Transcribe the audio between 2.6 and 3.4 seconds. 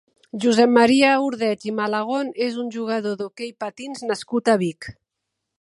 un jugador